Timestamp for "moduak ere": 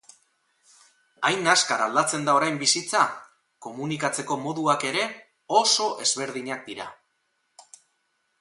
4.47-5.07